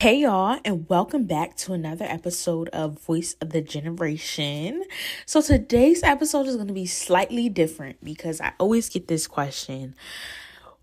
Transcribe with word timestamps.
Hey, 0.00 0.20
y'all, 0.20 0.60
and 0.64 0.88
welcome 0.88 1.24
back 1.24 1.56
to 1.56 1.72
another 1.72 2.04
episode 2.04 2.68
of 2.68 3.00
Voice 3.00 3.34
of 3.40 3.50
the 3.50 3.60
Generation. 3.60 4.84
So, 5.26 5.42
today's 5.42 6.04
episode 6.04 6.46
is 6.46 6.54
going 6.54 6.68
to 6.68 6.72
be 6.72 6.86
slightly 6.86 7.48
different 7.48 8.04
because 8.04 8.40
I 8.40 8.52
always 8.60 8.88
get 8.88 9.08
this 9.08 9.26
question 9.26 9.96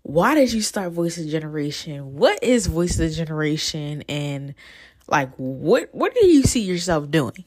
Why 0.02 0.34
did 0.34 0.52
you 0.52 0.60
start 0.60 0.92
Voice 0.92 1.16
of 1.16 1.24
the 1.24 1.30
Generation? 1.30 2.16
What 2.16 2.42
is 2.42 2.66
Voice 2.66 3.00
of 3.00 3.08
the 3.08 3.10
Generation? 3.10 4.02
And, 4.06 4.54
like, 5.08 5.32
what, 5.36 5.88
what 5.94 6.14
do 6.14 6.26
you 6.26 6.42
see 6.42 6.60
yourself 6.60 7.10
doing? 7.10 7.46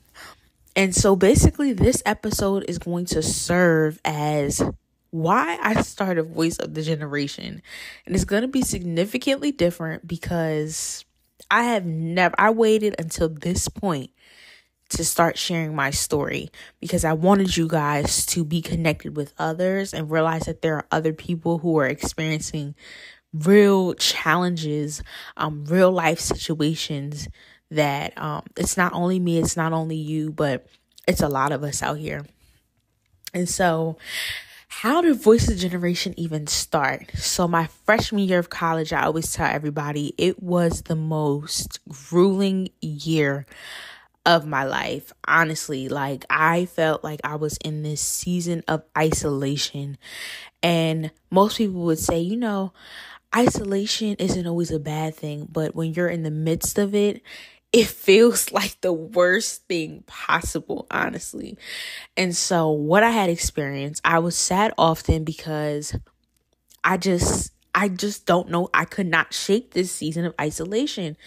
And 0.76 0.96
so, 0.96 1.16
basically, 1.16 1.74
this 1.74 2.02
episode 2.04 2.66
is 2.68 2.80
going 2.80 3.06
to 3.06 3.22
serve 3.22 4.02
as 4.04 4.60
why 5.12 5.60
I 5.62 5.84
started 5.84 6.34
Voice 6.34 6.58
of 6.58 6.74
the 6.74 6.82
Generation. 6.82 7.62
And 8.08 8.16
it's 8.16 8.26
going 8.26 8.42
to 8.42 8.48
be 8.48 8.64
significantly 8.64 9.52
different 9.52 10.08
because 10.08 11.06
I 11.52 11.64
have 11.64 11.86
never, 11.86 12.36
I 12.38 12.52
waited 12.52 12.96
until 13.00 13.30
this 13.30 13.68
point 13.68 14.12
to 14.90 15.06
start 15.06 15.38
sharing 15.38 15.76
my 15.76 15.92
story 15.92 16.50
because 16.80 17.06
I 17.06 17.14
wanted 17.14 17.56
you 17.56 17.68
guys 17.68 18.26
to 18.28 18.44
be 18.44 18.62
connected 18.62 19.16
with 19.16 19.34
others 19.38 19.94
and 19.94 20.10
realize 20.10 20.44
that 20.44 20.62
there 20.62 20.76
are 20.76 20.88
other 20.92 21.14
people 21.14 21.60
who 21.60 21.78
are 21.78 21.88
experiencing 21.88 22.76
real 23.34 23.94
challenges, 23.94 25.04
um, 25.38 25.66
real 25.66 25.92
life 25.92 26.20
situations 26.20 27.28
that 27.70 28.18
um, 28.18 28.44
it's 28.58 28.78
not 28.78 28.94
only 28.94 29.20
me, 29.20 29.38
it's 29.38 29.56
not 29.56 29.74
only 29.74 29.96
you, 29.96 30.32
but 30.32 30.66
it's 31.08 31.22
a 31.22 31.30
lot 31.30 31.52
of 31.52 31.64
us 31.64 31.84
out 31.84 31.98
here. 32.00 32.26
And 33.34 33.48
so 33.48 33.98
how 34.70 35.02
did 35.02 35.22
Voice 35.22 35.50
of 35.50 35.58
Generation 35.58 36.14
even 36.16 36.48
start? 36.48 37.12
So, 37.18 37.48
my 37.48 37.68
freshman 37.86 38.24
year 38.24 38.40
of 38.40 38.50
college, 38.50 38.94
I 38.94 39.04
always 39.04 39.34
tell 39.34 39.48
everybody 39.48 40.14
it 40.18 40.42
was 40.42 40.84
the 40.84 40.96
most 40.96 41.80
grueling 41.90 42.70
year 42.80 43.46
of 44.26 44.46
my 44.46 44.64
life. 44.64 45.12
Honestly, 45.28 45.90
like 45.90 46.24
I 46.30 46.66
felt 46.66 47.04
like 47.04 47.20
I 47.24 47.36
was 47.36 47.58
in 47.58 47.82
this 47.82 48.00
season 48.00 48.64
of 48.68 48.84
isolation. 48.98 49.98
And 50.62 51.12
most 51.32 51.58
people 51.58 51.82
would 51.82 52.00
say, 52.00 52.20
you 52.20 52.38
know, 52.38 52.72
isolation 53.36 54.16
isn't 54.20 54.48
always 54.48 54.72
a 54.72 54.80
bad 54.80 55.16
thing, 55.16 55.48
but 55.52 55.76
when 55.76 55.94
you're 55.94 56.08
in 56.08 56.24
the 56.24 56.32
midst 56.32 56.78
of 56.78 56.94
it, 56.94 57.22
it 57.72 57.88
feels 57.88 58.52
like 58.52 58.80
the 58.82 58.94
worst 58.94 59.68
thing 59.68 60.04
possible, 60.08 60.88
honestly. 60.92 61.58
And 62.18 62.36
so, 62.36 62.70
what 62.70 63.04
I 63.04 63.12
had 63.12 63.30
experienced, 63.30 64.02
I 64.06 64.20
was 64.20 64.36
sad 64.36 64.74
often 64.78 65.24
because 65.24 65.96
I 66.84 66.98
just, 66.98 67.52
I 67.76 67.90
just 67.90 68.26
don't 68.26 68.50
know. 68.50 68.70
I 68.74 68.86
could 68.86 69.08
not 69.08 69.34
shake 69.34 69.72
this 69.72 69.92
season 69.92 70.26
of 70.26 70.34
isolation. 70.40 71.18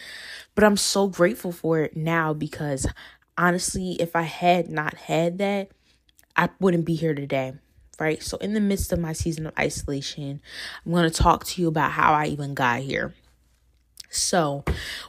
But 0.54 0.64
I'm 0.64 0.76
so 0.76 1.08
grateful 1.08 1.52
for 1.52 1.80
it 1.80 1.96
now 1.96 2.34
because 2.34 2.86
honestly, 3.38 3.96
if 3.98 4.14
I 4.14 4.22
had 4.22 4.68
not 4.68 4.94
had 4.94 5.38
that, 5.38 5.70
I 6.36 6.50
wouldn't 6.60 6.84
be 6.84 6.94
here 6.94 7.14
today. 7.14 7.54
Right. 8.00 8.22
So, 8.22 8.36
in 8.38 8.54
the 8.54 8.60
midst 8.60 8.92
of 8.92 8.98
my 8.98 9.12
season 9.12 9.46
of 9.46 9.52
isolation, 9.58 10.40
I'm 10.84 10.92
going 10.92 11.08
to 11.08 11.22
talk 11.22 11.44
to 11.44 11.60
you 11.60 11.68
about 11.68 11.92
how 11.92 12.12
I 12.14 12.26
even 12.26 12.54
got 12.54 12.80
here. 12.80 13.14
So, 14.12 14.62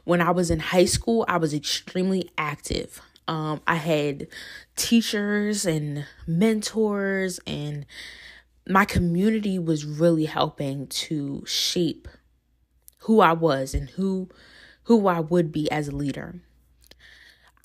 when 0.05 0.21
I 0.21 0.31
was 0.31 0.49
in 0.49 0.59
high 0.59 0.85
school, 0.85 1.25
I 1.27 1.37
was 1.37 1.53
extremely 1.53 2.29
active. 2.37 3.01
Um, 3.27 3.61
I 3.67 3.75
had 3.75 4.27
teachers 4.77 5.65
and 5.65 6.05
mentors, 6.25 7.39
and 7.45 7.85
my 8.67 8.85
community 8.85 9.59
was 9.59 9.85
really 9.85 10.25
helping 10.25 10.87
to 10.87 11.43
shape 11.45 12.07
who 12.99 13.21
I 13.21 13.33
was 13.33 13.73
and 13.73 13.89
who 13.91 14.29
who 14.83 15.07
I 15.07 15.19
would 15.19 15.51
be 15.51 15.69
as 15.71 15.89
a 15.89 15.95
leader. 15.95 16.35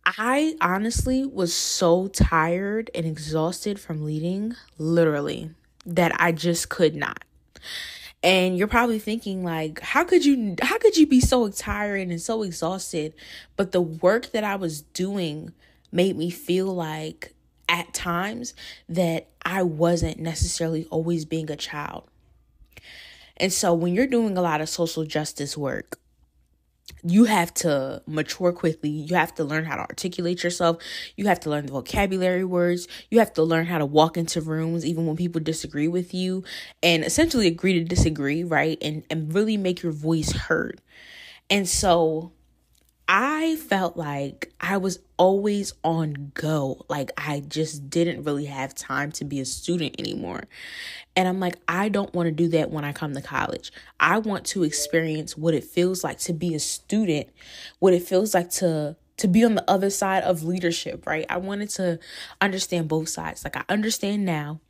I 0.06 0.56
honestly 0.60 1.24
was 1.26 1.54
so 1.54 2.08
tired 2.08 2.90
and 2.94 3.04
exhausted 3.04 3.78
from 3.78 4.04
leading, 4.04 4.54
literally, 4.78 5.50
that 5.84 6.12
I 6.18 6.32
just 6.32 6.68
could 6.70 6.94
not 6.94 7.24
and 8.22 8.58
you're 8.58 8.68
probably 8.68 8.98
thinking 8.98 9.44
like 9.44 9.80
how 9.80 10.04
could 10.04 10.24
you 10.24 10.56
how 10.60 10.78
could 10.78 10.96
you 10.96 11.06
be 11.06 11.20
so 11.20 11.48
tired 11.48 12.08
and 12.08 12.20
so 12.20 12.42
exhausted? 12.42 13.14
But 13.56 13.72
the 13.72 13.80
work 13.80 14.32
that 14.32 14.44
i 14.44 14.56
was 14.56 14.82
doing 14.82 15.52
made 15.92 16.16
me 16.16 16.30
feel 16.30 16.66
like 16.66 17.34
at 17.68 17.92
times 17.94 18.54
that 18.88 19.28
i 19.44 19.62
wasn't 19.62 20.18
necessarily 20.18 20.86
always 20.90 21.24
being 21.24 21.50
a 21.50 21.56
child. 21.56 22.04
And 23.36 23.52
so 23.52 23.72
when 23.72 23.94
you're 23.94 24.08
doing 24.08 24.36
a 24.36 24.42
lot 24.42 24.60
of 24.60 24.68
social 24.68 25.04
justice 25.04 25.56
work 25.56 26.00
you 27.02 27.24
have 27.24 27.54
to 27.54 28.02
mature 28.06 28.52
quickly. 28.52 28.90
You 28.90 29.14
have 29.16 29.34
to 29.36 29.44
learn 29.44 29.64
how 29.64 29.76
to 29.76 29.82
articulate 29.82 30.42
yourself. 30.42 30.82
You 31.16 31.26
have 31.28 31.40
to 31.40 31.50
learn 31.50 31.66
the 31.66 31.72
vocabulary 31.72 32.44
words. 32.44 32.88
You 33.10 33.20
have 33.20 33.32
to 33.34 33.42
learn 33.42 33.66
how 33.66 33.78
to 33.78 33.86
walk 33.86 34.16
into 34.16 34.40
rooms 34.40 34.84
even 34.84 35.06
when 35.06 35.16
people 35.16 35.40
disagree 35.40 35.88
with 35.88 36.12
you 36.12 36.44
and 36.82 37.04
essentially 37.04 37.46
agree 37.46 37.74
to 37.74 37.84
disagree, 37.84 38.44
right? 38.44 38.78
And 38.82 39.04
and 39.10 39.32
really 39.34 39.56
make 39.56 39.82
your 39.82 39.92
voice 39.92 40.32
heard. 40.32 40.80
And 41.50 41.68
so 41.68 42.32
I 43.08 43.56
felt 43.56 43.96
like 43.96 44.52
I 44.60 44.76
was 44.76 44.98
always 45.16 45.72
on 45.82 46.30
go. 46.34 46.84
Like 46.90 47.10
I 47.16 47.40
just 47.40 47.88
didn't 47.88 48.24
really 48.24 48.44
have 48.44 48.74
time 48.74 49.12
to 49.12 49.24
be 49.24 49.40
a 49.40 49.46
student 49.46 49.96
anymore. 49.98 50.44
And 51.16 51.26
I'm 51.26 51.40
like, 51.40 51.56
I 51.66 51.88
don't 51.88 52.14
want 52.14 52.26
to 52.26 52.32
do 52.32 52.48
that 52.48 52.70
when 52.70 52.84
I 52.84 52.92
come 52.92 53.14
to 53.14 53.22
college. 53.22 53.72
I 53.98 54.18
want 54.18 54.44
to 54.46 54.62
experience 54.62 55.38
what 55.38 55.54
it 55.54 55.64
feels 55.64 56.04
like 56.04 56.18
to 56.20 56.34
be 56.34 56.54
a 56.54 56.60
student, 56.60 57.30
what 57.78 57.94
it 57.94 58.02
feels 58.02 58.34
like 58.34 58.50
to 58.50 58.96
to 59.16 59.26
be 59.26 59.44
on 59.44 59.56
the 59.56 59.68
other 59.68 59.90
side 59.90 60.22
of 60.22 60.44
leadership, 60.44 61.04
right? 61.04 61.26
I 61.28 61.38
wanted 61.38 61.70
to 61.70 61.98
understand 62.40 62.88
both 62.88 63.08
sides. 63.08 63.42
Like 63.42 63.56
I 63.56 63.64
understand 63.68 64.24
now 64.24 64.60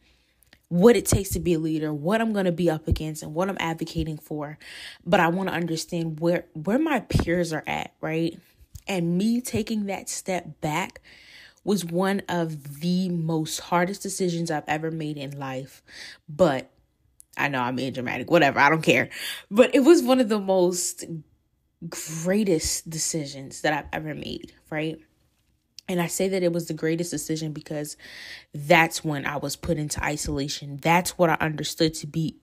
what 0.69 0.97
it 0.97 1.07
takes 1.07 1.31
to 1.31 1.41
be 1.41 1.55
a 1.55 1.59
leader, 1.59 1.93
what 1.93 2.21
I'm 2.21 2.33
going 2.33 2.45
to 2.45 2.53
be 2.53 2.71
up 2.71 2.89
against 2.89 3.23
and 3.23 3.35
what 3.35 3.49
I'm 3.49 3.57
advocating 3.59 4.19
for. 4.19 4.59
But 5.05 5.21
I 5.21 5.29
want 5.29 5.49
to 5.49 5.55
understand 5.55 6.21
where 6.21 6.45
where 6.55 6.79
my 6.79 7.01
peers 7.01 7.53
are 7.53 7.65
at, 7.67 7.95
right? 8.01 8.39
And 8.87 9.19
me 9.19 9.41
taking 9.41 9.87
that 9.87 10.09
step 10.09 10.61
back 10.61 11.01
was 11.65 11.85
one 11.85 12.23
of 12.29 12.81
the 12.81 13.09
most 13.11 13.61
hardest 13.61 14.03
decisions 14.03 14.51
I've 14.51 14.65
ever 14.67 14.91
made 14.91 15.19
in 15.19 15.39
life. 15.39 15.83
But 16.29 16.71
I 17.37 17.49
know 17.49 17.61
I'm 17.61 17.77
being 17.77 17.93
dramatic, 17.93 18.31
whatever, 18.31 18.59
I 18.59 18.71
don't 18.71 18.83
care. 18.83 19.11
But 19.51 19.75
it 19.75 19.81
was 19.81 20.03
one 20.03 20.21
of 20.21 20.29
the 20.29 20.41
most 20.41 21.05
greatest 21.89 22.89
decisions 22.91 23.61
that 23.63 23.73
I've 23.73 23.89
ever 23.93 24.15
made, 24.15 24.53
right? 24.71 24.99
And 25.89 26.03
I 26.03 26.07
say 26.07 26.29
that 26.29 26.43
it 26.43 26.53
was 26.53 26.67
the 26.67 26.75
greatest 26.75 27.11
decision 27.11 27.53
because 27.53 27.97
that's 28.55 29.03
when 29.03 29.25
I 29.25 29.39
was 29.39 29.57
put 29.57 29.79
into 29.79 30.03
isolation. 30.05 30.79
That's 30.83 31.17
what 31.17 31.31
I 31.31 31.37
understood 31.41 31.95
to 31.95 32.07
be. 32.07 32.37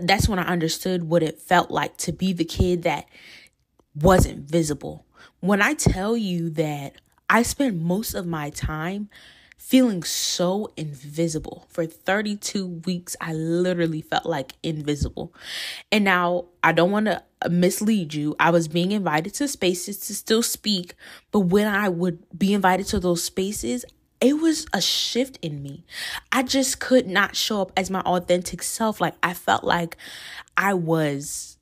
That's 0.00 0.28
when 0.28 0.38
I 0.38 0.44
understood 0.44 1.04
what 1.04 1.22
it 1.22 1.40
felt 1.40 1.70
like 1.70 1.96
to 1.98 2.12
be 2.12 2.32
the 2.32 2.44
kid 2.44 2.82
that 2.82 3.06
wasn't 3.94 4.48
visible. 4.48 5.04
When 5.40 5.60
I 5.60 5.74
tell 5.74 6.16
you 6.16 6.50
that 6.50 6.94
I 7.28 7.42
spent 7.42 7.80
most 7.80 8.14
of 8.14 8.26
my 8.26 8.50
time 8.50 9.08
feeling 9.56 10.02
so 10.02 10.72
invisible. 10.76 11.66
For 11.68 11.86
32 11.86 12.66
weeks, 12.86 13.16
I 13.20 13.32
literally 13.32 14.00
felt 14.00 14.26
like 14.26 14.52
invisible. 14.62 15.34
And 15.90 16.04
now 16.04 16.46
I 16.62 16.72
don't 16.72 16.90
want 16.90 17.06
to 17.06 17.22
uh, 17.42 17.48
mislead 17.48 18.14
you. 18.14 18.36
I 18.38 18.50
was 18.50 18.68
being 18.68 18.92
invited 18.92 19.34
to 19.34 19.48
spaces 19.48 19.98
to 20.06 20.14
still 20.14 20.42
speak, 20.42 20.94
but 21.32 21.40
when 21.40 21.66
I 21.66 21.88
would 21.88 22.22
be 22.36 22.54
invited 22.54 22.86
to 22.88 23.00
those 23.00 23.24
spaces, 23.24 23.84
it 24.20 24.40
was 24.40 24.66
a 24.72 24.80
shift 24.80 25.38
in 25.42 25.62
me. 25.62 25.84
I 26.32 26.42
just 26.42 26.80
could 26.80 27.06
not 27.06 27.36
show 27.36 27.60
up 27.60 27.72
as 27.76 27.90
my 27.90 28.00
authentic 28.00 28.62
self. 28.62 29.00
Like 29.00 29.14
I 29.22 29.34
felt 29.34 29.64
like 29.64 29.96
I 30.56 30.74
was 30.74 31.55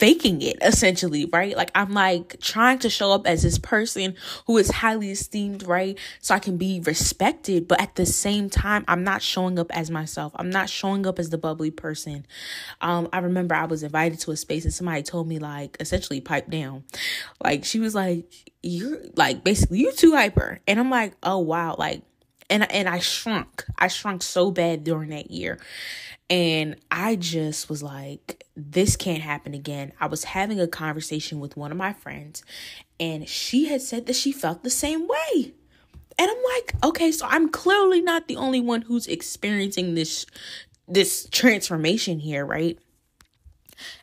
faking 0.00 0.40
it 0.40 0.56
essentially, 0.62 1.26
right? 1.26 1.54
Like 1.54 1.70
I'm 1.74 1.92
like 1.92 2.40
trying 2.40 2.78
to 2.80 2.88
show 2.88 3.12
up 3.12 3.26
as 3.26 3.42
this 3.42 3.58
person 3.58 4.14
who 4.46 4.56
is 4.56 4.70
highly 4.70 5.10
esteemed, 5.10 5.62
right? 5.66 5.98
So 6.20 6.34
I 6.34 6.38
can 6.38 6.56
be 6.56 6.80
respected, 6.80 7.68
but 7.68 7.80
at 7.80 7.96
the 7.96 8.06
same 8.06 8.48
time, 8.48 8.86
I'm 8.88 9.04
not 9.04 9.20
showing 9.20 9.58
up 9.58 9.70
as 9.76 9.90
myself. 9.90 10.32
I'm 10.36 10.48
not 10.48 10.70
showing 10.70 11.06
up 11.06 11.18
as 11.18 11.28
the 11.28 11.36
bubbly 11.36 11.70
person. 11.70 12.26
Um, 12.80 13.10
I 13.12 13.18
remember 13.18 13.54
I 13.54 13.66
was 13.66 13.82
invited 13.82 14.18
to 14.20 14.30
a 14.30 14.36
space 14.36 14.64
and 14.64 14.72
somebody 14.72 15.02
told 15.02 15.28
me 15.28 15.38
like 15.38 15.76
essentially 15.80 16.22
pipe 16.22 16.50
down. 16.50 16.84
Like 17.44 17.66
she 17.66 17.78
was 17.78 17.94
like, 17.94 18.24
You're 18.62 19.00
like 19.16 19.44
basically 19.44 19.80
you 19.80 19.92
too 19.92 20.12
hyper. 20.12 20.60
And 20.66 20.80
I'm 20.80 20.88
like, 20.88 21.12
oh 21.22 21.38
wow, 21.38 21.76
like 21.78 22.02
and 22.50 22.70
and 22.70 22.88
I 22.88 22.98
shrunk. 22.98 23.64
I 23.78 23.88
shrunk 23.88 24.22
so 24.22 24.50
bad 24.50 24.84
during 24.84 25.10
that 25.10 25.30
year. 25.30 25.58
And 26.28 26.76
I 26.90 27.16
just 27.16 27.68
was 27.68 27.82
like, 27.82 28.44
this 28.54 28.94
can't 28.96 29.22
happen 29.22 29.52
again. 29.52 29.92
I 29.98 30.06
was 30.06 30.24
having 30.24 30.60
a 30.60 30.68
conversation 30.68 31.40
with 31.40 31.56
one 31.56 31.72
of 31.72 31.78
my 31.78 31.92
friends, 31.92 32.44
and 33.00 33.28
she 33.28 33.66
had 33.66 33.80
said 33.80 34.06
that 34.06 34.16
she 34.16 34.30
felt 34.30 34.62
the 34.62 34.70
same 34.70 35.08
way. 35.08 35.54
And 36.18 36.30
I'm 36.30 36.42
like, 36.54 36.74
okay, 36.84 37.10
so 37.12 37.26
I'm 37.28 37.48
clearly 37.48 38.02
not 38.02 38.28
the 38.28 38.36
only 38.36 38.60
one 38.60 38.82
who's 38.82 39.06
experiencing 39.06 39.94
this 39.94 40.26
this 40.86 41.28
transformation 41.30 42.18
here, 42.18 42.44
right? 42.44 42.78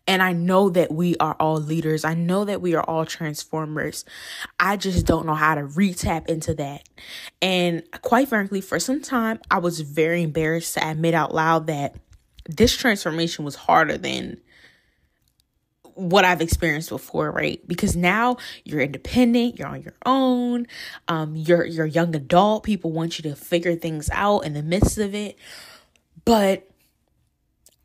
And 0.08 0.22
I 0.22 0.34
know 0.34 0.70
that 0.70 0.92
we 0.92 1.16
are 1.18 1.36
all 1.40 1.58
leaders. 1.58 2.06
I 2.06 2.14
know 2.14 2.46
that 2.46 2.62
we 2.62 2.76
are 2.76 2.84
all 2.84 3.06
transformers. 3.06 4.06
I 4.60 4.78
just 4.78 5.06
don't 5.06 5.26
know 5.26 5.36
how 5.36 5.56
to 5.56 5.62
retap 5.62 6.28
into 6.28 6.54
that. 6.56 6.88
And 7.42 7.84
quite 8.02 8.30
frankly, 8.30 8.62
for 8.62 8.80
some 8.80 9.02
time, 9.02 9.40
I 9.52 9.60
was 9.60 9.82
very 9.82 10.24
embarrassed 10.24 10.76
to 10.76 10.88
admit 10.88 11.14
out 11.14 11.34
loud 11.34 11.68
that 11.68 11.96
this 12.50 12.76
transformation 12.76 13.44
was 13.44 13.56
harder 13.56 13.98
than 13.98 14.38
what 15.98 16.26
I've 16.26 16.42
experienced 16.42 16.90
before, 16.90 17.32
right? 17.32 17.60
Because 17.68 17.96
now 17.96 18.38
you're 18.64 18.82
independent, 18.82 19.58
you're 19.58 19.68
on 19.68 19.82
your 19.82 19.96
own, 20.06 20.68
um, 21.08 21.36
you're 21.36 21.66
you're 21.66 21.86
a 21.86 21.90
young 21.90 22.16
adult. 22.16 22.64
People 22.64 22.92
want 22.92 23.18
you 23.18 23.30
to 23.30 23.36
figure 23.36 23.76
things 23.76 24.10
out 24.14 24.42
in 24.42 24.54
the 24.54 24.62
midst 24.62 25.00
of 25.00 25.16
it. 25.16 25.38
But 26.24 26.70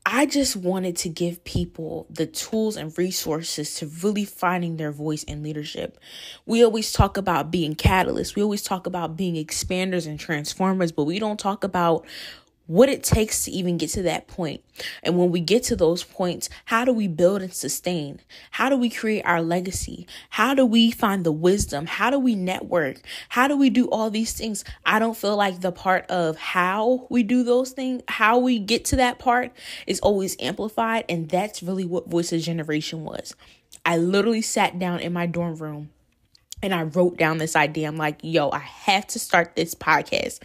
I 0.04 0.26
just 0.26 0.56
wanted 0.56 0.96
to 0.98 1.08
give 1.08 1.44
people 1.44 2.06
the 2.10 2.26
tools 2.26 2.76
and 2.76 2.96
resources 2.98 3.76
to 3.76 3.86
really 3.86 4.24
finding 4.24 4.76
their 4.76 4.90
voice 4.90 5.22
in 5.22 5.44
leadership. 5.44 5.96
We 6.44 6.64
always 6.64 6.92
talk 6.92 7.16
about 7.16 7.52
being 7.52 7.76
catalysts. 7.76 8.34
We 8.34 8.42
always 8.42 8.62
talk 8.64 8.88
about 8.88 9.16
being 9.16 9.36
expanders 9.36 10.08
and 10.08 10.18
transformers, 10.18 10.90
but 10.90 11.04
we 11.04 11.20
don't 11.20 11.38
talk 11.38 11.62
about 11.62 12.04
what 12.72 12.88
it 12.88 13.02
takes 13.02 13.44
to 13.44 13.50
even 13.50 13.76
get 13.76 13.90
to 13.90 14.02
that 14.02 14.26
point. 14.26 14.64
And 15.02 15.18
when 15.18 15.30
we 15.30 15.40
get 15.40 15.62
to 15.64 15.76
those 15.76 16.02
points, 16.02 16.48
how 16.64 16.86
do 16.86 16.92
we 16.94 17.06
build 17.06 17.42
and 17.42 17.52
sustain? 17.52 18.20
How 18.52 18.70
do 18.70 18.78
we 18.78 18.88
create 18.88 19.24
our 19.26 19.42
legacy? 19.42 20.06
How 20.30 20.54
do 20.54 20.64
we 20.64 20.90
find 20.90 21.22
the 21.22 21.32
wisdom? 21.32 21.84
How 21.84 22.08
do 22.08 22.18
we 22.18 22.34
network? 22.34 23.02
How 23.28 23.46
do 23.46 23.58
we 23.58 23.68
do 23.68 23.90
all 23.90 24.08
these 24.08 24.32
things? 24.32 24.64
I 24.86 24.98
don't 24.98 25.16
feel 25.16 25.36
like 25.36 25.60
the 25.60 25.70
part 25.70 26.06
of 26.10 26.38
how 26.38 27.06
we 27.10 27.22
do 27.22 27.44
those 27.44 27.72
things, 27.72 28.02
how 28.08 28.38
we 28.38 28.58
get 28.58 28.86
to 28.86 28.96
that 28.96 29.18
part 29.18 29.52
is 29.86 30.00
always 30.00 30.34
amplified. 30.40 31.04
And 31.10 31.28
that's 31.28 31.62
really 31.62 31.84
what 31.84 32.08
Voice 32.08 32.32
of 32.32 32.40
Generation 32.40 33.04
was. 33.04 33.36
I 33.84 33.98
literally 33.98 34.40
sat 34.40 34.78
down 34.78 35.00
in 35.00 35.12
my 35.12 35.26
dorm 35.26 35.56
room 35.56 35.90
and 36.62 36.72
I 36.72 36.84
wrote 36.84 37.18
down 37.18 37.36
this 37.36 37.54
idea. 37.54 37.88
I'm 37.88 37.98
like, 37.98 38.20
yo, 38.22 38.50
I 38.50 38.60
have 38.60 39.06
to 39.08 39.18
start 39.18 39.56
this 39.56 39.74
podcast. 39.74 40.38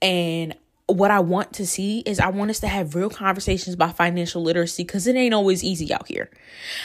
And 0.00 0.54
what 0.88 1.10
I 1.10 1.20
want 1.20 1.52
to 1.54 1.66
see 1.66 2.00
is 2.00 2.18
I 2.18 2.30
want 2.30 2.50
us 2.50 2.60
to 2.60 2.66
have 2.66 2.94
real 2.94 3.10
conversations 3.10 3.74
about 3.74 3.96
financial 3.96 4.42
literacy 4.42 4.84
because 4.84 5.06
it 5.06 5.16
ain't 5.16 5.34
always 5.34 5.62
easy 5.62 5.92
out 5.92 6.08
here. 6.08 6.30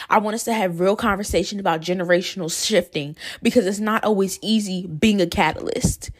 I 0.09 0.19
want 0.19 0.35
us 0.35 0.43
to 0.43 0.53
have 0.53 0.81
real 0.81 0.97
conversation 0.97 1.59
about 1.59 1.81
generational 1.81 2.51
shifting 2.51 3.15
because 3.41 3.65
it's 3.65 3.79
not 3.79 4.03
always 4.03 4.39
easy 4.41 4.87
being 4.87 5.21
a 5.21 5.27
catalyst. 5.27 6.11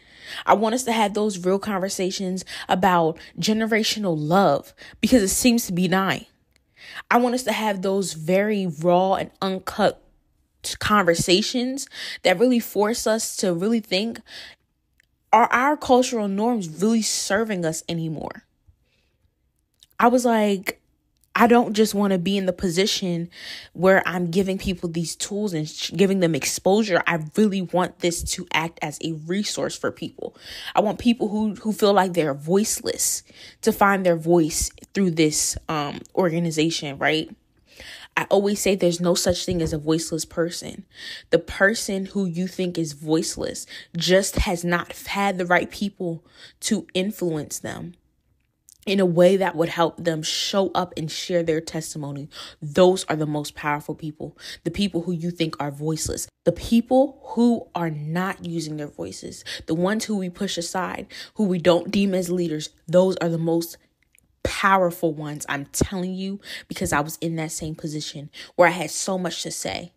I 0.46 0.54
want 0.54 0.74
us 0.74 0.84
to 0.84 0.92
have 0.92 1.12
those 1.12 1.44
real 1.44 1.58
conversations 1.58 2.44
about 2.70 3.18
generational 3.38 4.16
love 4.18 4.74
because 5.02 5.22
it 5.22 5.28
seems 5.28 5.66
to 5.66 5.72
be 5.74 5.86
dying. 5.86 6.24
I 7.10 7.18
want 7.18 7.34
us 7.34 7.42
to 7.44 7.52
have 7.52 7.82
those 7.82 8.14
very 8.14 8.66
raw 8.66 9.14
and 9.14 9.30
uncut 9.42 10.00
conversations 10.78 11.86
that 12.22 12.38
really 12.38 12.60
force 12.60 13.06
us 13.06 13.36
to 13.36 13.52
really 13.52 13.80
think 13.80 14.20
are 15.34 15.52
our 15.52 15.76
cultural 15.76 16.28
norms 16.28 16.68
really 16.80 17.02
serving 17.02 17.64
us 17.64 17.82
anymore? 17.88 18.44
I 19.98 20.06
was 20.06 20.24
like, 20.24 20.80
I 21.34 21.48
don't 21.48 21.72
just 21.74 21.92
want 21.92 22.12
to 22.12 22.18
be 22.18 22.36
in 22.36 22.46
the 22.46 22.52
position 22.52 23.28
where 23.72 24.06
I'm 24.06 24.30
giving 24.30 24.56
people 24.58 24.88
these 24.88 25.16
tools 25.16 25.52
and 25.52 25.68
sh- 25.68 25.90
giving 25.96 26.20
them 26.20 26.36
exposure. 26.36 27.02
I 27.08 27.18
really 27.34 27.62
want 27.62 27.98
this 27.98 28.22
to 28.34 28.46
act 28.54 28.78
as 28.80 29.00
a 29.02 29.14
resource 29.26 29.76
for 29.76 29.90
people. 29.90 30.36
I 30.76 30.80
want 30.80 31.00
people 31.00 31.28
who 31.28 31.56
who 31.56 31.72
feel 31.72 31.92
like 31.92 32.12
they're 32.12 32.34
voiceless 32.34 33.24
to 33.62 33.72
find 33.72 34.06
their 34.06 34.14
voice 34.16 34.70
through 34.94 35.10
this 35.12 35.58
um 35.68 35.98
organization, 36.14 36.98
right? 36.98 37.28
I 38.16 38.26
always 38.30 38.60
say 38.60 38.74
there's 38.74 39.00
no 39.00 39.14
such 39.14 39.44
thing 39.44 39.60
as 39.60 39.72
a 39.72 39.78
voiceless 39.78 40.24
person. 40.24 40.84
The 41.30 41.38
person 41.38 42.06
who 42.06 42.26
you 42.26 42.46
think 42.46 42.78
is 42.78 42.92
voiceless 42.92 43.66
just 43.96 44.36
has 44.36 44.64
not 44.64 44.92
had 44.92 45.36
the 45.36 45.46
right 45.46 45.70
people 45.70 46.24
to 46.60 46.86
influence 46.94 47.58
them 47.58 47.94
in 48.86 49.00
a 49.00 49.06
way 49.06 49.36
that 49.36 49.56
would 49.56 49.70
help 49.70 49.96
them 50.02 50.22
show 50.22 50.70
up 50.74 50.92
and 50.96 51.10
share 51.10 51.42
their 51.42 51.60
testimony. 51.60 52.28
Those 52.60 53.04
are 53.04 53.16
the 53.16 53.26
most 53.26 53.54
powerful 53.54 53.94
people. 53.94 54.36
The 54.64 54.70
people 54.70 55.02
who 55.02 55.12
you 55.12 55.30
think 55.30 55.56
are 55.58 55.70
voiceless. 55.70 56.28
The 56.44 56.52
people 56.52 57.20
who 57.30 57.66
are 57.74 57.90
not 57.90 58.44
using 58.44 58.76
their 58.76 58.88
voices. 58.88 59.44
The 59.66 59.74
ones 59.74 60.04
who 60.04 60.18
we 60.18 60.28
push 60.28 60.58
aside, 60.58 61.06
who 61.34 61.44
we 61.44 61.58
don't 61.58 61.90
deem 61.90 62.14
as 62.14 62.30
leaders. 62.30 62.70
Those 62.86 63.16
are 63.16 63.28
the 63.28 63.38
most 63.38 63.78
powerful 64.44 65.12
ones. 65.12 65.44
I'm 65.48 65.66
telling 65.66 66.14
you, 66.14 66.40
because 66.68 66.92
I 66.92 67.00
was 67.00 67.16
in 67.16 67.36
that 67.36 67.52
same 67.52 67.74
position 67.74 68.30
where 68.54 68.68
I 68.68 68.72
had 68.72 68.90
so 68.90 69.18
much 69.18 69.42
to 69.42 69.50
say 69.50 69.92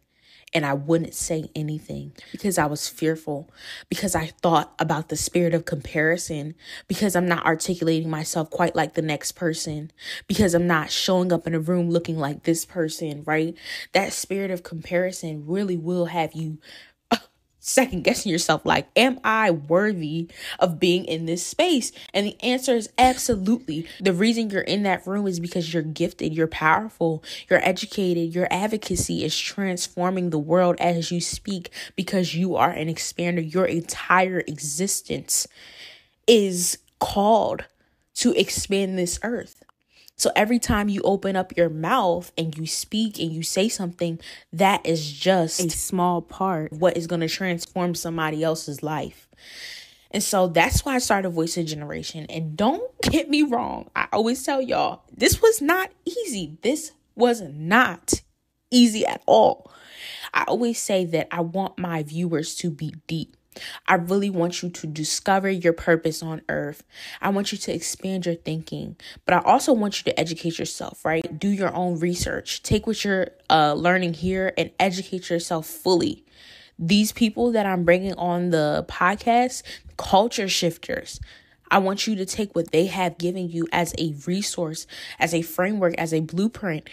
and 0.53 0.65
I 0.65 0.73
wouldn't 0.73 1.13
say 1.13 1.49
anything 1.55 2.13
because 2.31 2.57
I 2.57 2.67
was 2.67 2.87
fearful, 2.87 3.49
because 3.89 4.15
I 4.15 4.27
thought 4.27 4.73
about 4.79 5.09
the 5.09 5.17
spirit 5.17 5.53
of 5.53 5.65
comparison, 5.65 6.55
because 6.87 7.15
I'm 7.15 7.27
not 7.27 7.45
articulating 7.45 8.09
myself 8.09 8.49
quite 8.49 8.75
like 8.75 8.93
the 8.93 9.01
next 9.01 9.33
person, 9.33 9.91
because 10.25 10.53
I'm 10.53 10.65
not 10.65 10.89
showing 10.89 11.33
up 11.33 11.47
in 11.47 11.53
a 11.53 11.59
room 11.59 11.89
looking 11.89 12.17
like 12.17 12.43
this 12.43 12.65
person, 12.65 13.23
right? 13.25 13.55
That 13.91 14.13
spirit 14.13 14.49
of 14.49 14.63
comparison 14.63 15.45
really 15.45 15.77
will 15.77 16.05
have 16.05 16.33
you 16.33 16.59
second 17.67 18.03
guessing 18.03 18.31
yourself 18.31 18.65
like 18.65 18.87
am 18.95 19.19
i 19.23 19.51
worthy 19.51 20.29
of 20.59 20.79
being 20.79 21.05
in 21.05 21.25
this 21.25 21.45
space? 21.45 21.91
And 22.13 22.25
the 22.25 22.41
answer 22.41 22.75
is 22.75 22.89
absolutely. 22.97 23.87
The 23.99 24.13
reason 24.13 24.49
you're 24.49 24.61
in 24.61 24.83
that 24.83 25.05
room 25.05 25.27
is 25.27 25.39
because 25.39 25.73
you're 25.73 25.83
gifted 25.83 26.33
you're 26.33 26.47
powerful 26.47 27.23
you're 27.49 27.65
educated 27.67 28.33
your 28.33 28.47
advocacy 28.51 29.23
is 29.23 29.37
transforming 29.37 30.29
the 30.29 30.39
world 30.39 30.75
as 30.79 31.11
you 31.11 31.21
speak 31.21 31.71
because 31.95 32.35
you 32.35 32.55
are 32.55 32.71
an 32.71 32.87
expander. 32.87 33.53
Your 33.53 33.65
entire 33.65 34.39
existence 34.47 35.47
is 36.27 36.77
called 36.99 37.65
to 38.15 38.33
expand 38.33 38.97
this 38.97 39.19
earth 39.23 39.56
so 40.17 40.31
every 40.35 40.57
time 40.57 40.89
you 40.89 41.01
open 41.03 41.35
up 41.35 41.55
your 41.55 41.69
mouth 41.69 42.31
and 42.35 42.57
you 42.57 42.65
speak 42.65 43.19
and 43.19 43.31
you 43.31 43.43
say 43.43 43.69
something, 43.69 44.19
that 44.51 44.83
is 44.83 45.11
just 45.11 45.63
a 45.63 45.69
small 45.69 46.23
part 46.23 46.73
what 46.73 46.97
is 46.97 47.05
going 47.05 47.21
to 47.21 47.29
transform 47.29 47.93
somebody 47.93 48.43
else's 48.43 48.81
life. 48.81 49.29
And 50.09 50.23
so 50.23 50.47
that's 50.47 50.83
why 50.83 50.95
I 50.95 50.99
started 50.99 51.29
Voice 51.29 51.55
of 51.57 51.67
Generation. 51.67 52.25
And 52.29 52.57
don't 52.57 52.91
get 53.03 53.29
me 53.29 53.43
wrong, 53.43 53.91
I 53.95 54.07
always 54.11 54.41
tell 54.41 54.59
y'all, 54.59 55.03
this 55.15 55.39
was 55.39 55.61
not 55.61 55.91
easy. 56.05 56.57
This 56.63 56.93
was 57.15 57.41
not 57.41 58.21
easy 58.71 59.05
at 59.05 59.21
all. 59.27 59.71
I 60.33 60.45
always 60.47 60.79
say 60.79 61.05
that 61.05 61.27
I 61.29 61.41
want 61.41 61.77
my 61.77 62.01
viewers 62.01 62.55
to 62.55 62.71
be 62.71 62.95
deep. 63.05 63.36
I 63.87 63.95
really 63.95 64.29
want 64.29 64.61
you 64.61 64.69
to 64.69 64.87
discover 64.87 65.49
your 65.49 65.73
purpose 65.73 66.21
on 66.23 66.41
earth. 66.49 66.83
I 67.21 67.29
want 67.29 67.51
you 67.51 67.57
to 67.57 67.73
expand 67.73 68.25
your 68.25 68.35
thinking, 68.35 68.95
but 69.25 69.33
I 69.33 69.39
also 69.39 69.73
want 69.73 69.99
you 69.99 70.11
to 70.11 70.19
educate 70.19 70.59
yourself, 70.59 71.03
right? 71.05 71.39
Do 71.39 71.49
your 71.49 71.73
own 71.75 71.99
research. 71.99 72.63
Take 72.63 72.87
what 72.87 73.03
you're 73.03 73.29
uh, 73.49 73.73
learning 73.73 74.13
here 74.15 74.53
and 74.57 74.71
educate 74.79 75.29
yourself 75.29 75.65
fully. 75.65 76.23
These 76.79 77.11
people 77.11 77.51
that 77.53 77.65
I'm 77.65 77.83
bringing 77.83 78.13
on 78.15 78.51
the 78.51 78.85
podcast, 78.87 79.63
culture 79.97 80.47
shifters. 80.47 81.19
I 81.69 81.79
want 81.79 82.07
you 82.07 82.15
to 82.15 82.25
take 82.25 82.55
what 82.55 82.71
they 82.71 82.85
have 82.85 83.17
given 83.17 83.49
you 83.49 83.67
as 83.73 83.93
a 83.97 84.15
resource, 84.25 84.87
as 85.19 85.33
a 85.33 85.41
framework, 85.41 85.95
as 85.97 86.13
a 86.13 86.21
blueprint 86.21 86.89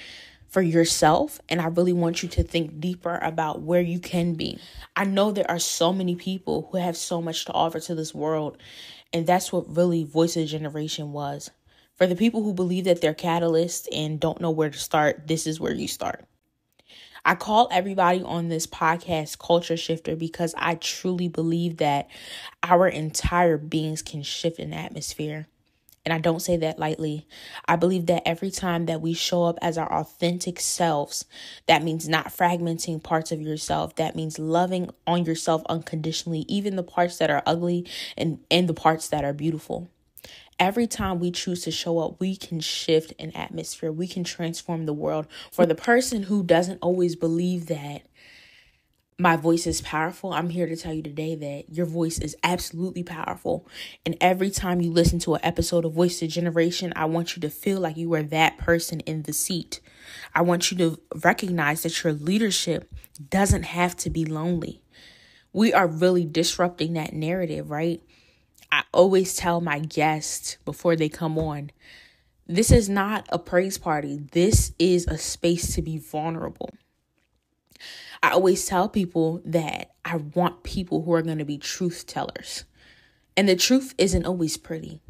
for 0.54 0.62
yourself. 0.62 1.40
And 1.48 1.60
I 1.60 1.66
really 1.66 1.92
want 1.92 2.22
you 2.22 2.28
to 2.28 2.44
think 2.44 2.78
deeper 2.78 3.18
about 3.20 3.62
where 3.62 3.80
you 3.80 3.98
can 3.98 4.34
be. 4.34 4.60
I 4.94 5.04
know 5.04 5.32
there 5.32 5.50
are 5.50 5.58
so 5.58 5.92
many 5.92 6.14
people 6.14 6.68
who 6.70 6.78
have 6.78 6.96
so 6.96 7.20
much 7.20 7.44
to 7.46 7.52
offer 7.52 7.80
to 7.80 7.94
this 7.96 8.14
world. 8.14 8.56
And 9.12 9.26
that's 9.26 9.52
what 9.52 9.76
really 9.76 10.04
Voice 10.04 10.36
of 10.36 10.46
Generation 10.46 11.10
was. 11.10 11.50
For 11.96 12.06
the 12.06 12.14
people 12.14 12.44
who 12.44 12.54
believe 12.54 12.84
that 12.84 13.00
they're 13.00 13.14
catalysts 13.14 13.88
and 13.92 14.20
don't 14.20 14.40
know 14.40 14.52
where 14.52 14.70
to 14.70 14.78
start, 14.78 15.26
this 15.26 15.48
is 15.48 15.58
where 15.58 15.74
you 15.74 15.88
start. 15.88 16.24
I 17.24 17.34
call 17.34 17.66
everybody 17.72 18.22
on 18.22 18.48
this 18.48 18.68
podcast 18.68 19.40
culture 19.40 19.76
shifter 19.76 20.14
because 20.14 20.54
I 20.56 20.76
truly 20.76 21.26
believe 21.26 21.78
that 21.78 22.08
our 22.62 22.86
entire 22.86 23.58
beings 23.58 24.02
can 24.02 24.22
shift 24.22 24.60
an 24.60 24.72
atmosphere. 24.72 25.48
And 26.04 26.12
I 26.12 26.18
don't 26.18 26.42
say 26.42 26.56
that 26.58 26.78
lightly. 26.78 27.26
I 27.66 27.76
believe 27.76 28.06
that 28.06 28.28
every 28.28 28.50
time 28.50 28.86
that 28.86 29.00
we 29.00 29.14
show 29.14 29.44
up 29.44 29.58
as 29.62 29.78
our 29.78 29.90
authentic 29.90 30.60
selves, 30.60 31.24
that 31.66 31.82
means 31.82 32.08
not 32.08 32.26
fragmenting 32.26 33.02
parts 33.02 33.32
of 33.32 33.40
yourself. 33.40 33.96
That 33.96 34.14
means 34.14 34.38
loving 34.38 34.90
on 35.06 35.24
yourself 35.24 35.62
unconditionally, 35.66 36.44
even 36.46 36.76
the 36.76 36.82
parts 36.82 37.16
that 37.18 37.30
are 37.30 37.42
ugly 37.46 37.86
and, 38.18 38.40
and 38.50 38.68
the 38.68 38.74
parts 38.74 39.08
that 39.08 39.24
are 39.24 39.32
beautiful. 39.32 39.88
Every 40.60 40.86
time 40.86 41.18
we 41.18 41.32
choose 41.32 41.62
to 41.64 41.72
show 41.72 41.98
up, 41.98 42.20
we 42.20 42.36
can 42.36 42.60
shift 42.60 43.12
an 43.18 43.32
atmosphere. 43.34 43.90
We 43.90 44.06
can 44.06 44.22
transform 44.22 44.86
the 44.86 44.92
world. 44.92 45.26
For 45.50 45.66
the 45.66 45.74
person 45.74 46.24
who 46.24 46.44
doesn't 46.44 46.78
always 46.80 47.16
believe 47.16 47.66
that 47.66 48.02
my 49.18 49.36
voice 49.36 49.66
is 49.66 49.80
powerful, 49.80 50.32
I'm 50.32 50.50
here 50.50 50.66
to 50.66 50.76
tell 50.76 50.92
you 50.92 51.02
today 51.02 51.34
that 51.36 51.74
your 51.74 51.86
voice 51.86 52.18
is 52.18 52.36
absolutely 52.42 53.02
powerful. 53.02 53.68
And 54.04 54.16
every 54.20 54.50
time 54.50 54.80
you 54.80 54.90
listen 54.90 55.18
to 55.20 55.34
an 55.34 55.40
episode 55.44 55.84
of 55.84 55.92
Voice 55.92 56.20
of 56.22 56.28
Generation, 56.28 56.92
I 56.96 57.04
want 57.04 57.36
you 57.36 57.40
to 57.42 57.50
feel 57.50 57.80
like 57.80 57.96
you 57.96 58.12
are 58.14 58.22
that 58.24 58.58
person 58.58 59.00
in 59.00 59.22
the 59.22 59.32
seat. 59.32 59.80
I 60.34 60.42
want 60.42 60.70
you 60.70 60.78
to 60.78 61.00
recognize 61.22 61.84
that 61.84 62.02
your 62.02 62.12
leadership 62.12 62.92
doesn't 63.30 63.62
have 63.64 63.96
to 63.98 64.10
be 64.10 64.24
lonely. 64.24 64.82
We 65.52 65.72
are 65.72 65.86
really 65.86 66.24
disrupting 66.24 66.94
that 66.94 67.12
narrative, 67.12 67.70
right? 67.70 68.02
I 68.72 68.82
always 68.92 69.36
tell 69.36 69.60
my 69.60 69.78
guests 69.78 70.58
before 70.64 70.96
they 70.96 71.08
come 71.08 71.38
on 71.38 71.70
this 72.46 72.70
is 72.70 72.90
not 72.90 73.26
a 73.30 73.38
praise 73.38 73.78
party, 73.78 74.20
this 74.32 74.72
is 74.78 75.06
a 75.06 75.16
space 75.16 75.74
to 75.74 75.82
be 75.82 75.96
vulnerable. 75.96 76.70
I 78.24 78.30
always 78.30 78.64
tell 78.64 78.88
people 78.88 79.42
that 79.44 79.96
I 80.02 80.16
want 80.16 80.62
people 80.62 81.02
who 81.02 81.12
are 81.12 81.20
going 81.20 81.36
to 81.36 81.44
be 81.44 81.58
truth 81.58 82.06
tellers. 82.06 82.64
And 83.36 83.46
the 83.46 83.54
truth 83.54 83.94
isn't 83.98 84.24
always 84.24 84.56
pretty. 84.56 85.02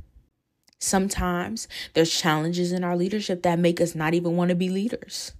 Sometimes 0.80 1.68
there's 1.92 2.12
challenges 2.12 2.72
in 2.72 2.82
our 2.82 2.96
leadership 2.96 3.44
that 3.44 3.60
make 3.60 3.80
us 3.80 3.94
not 3.94 4.14
even 4.14 4.36
want 4.36 4.48
to 4.48 4.56
be 4.56 4.68
leaders. 4.68 5.32